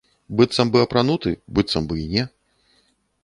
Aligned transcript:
Быццам 0.37 0.71
бы 0.75 0.79
апрануты, 0.85 1.33
быццам 1.57 1.83
бы 1.91 1.95
і 2.05 2.07
не. 2.13 2.23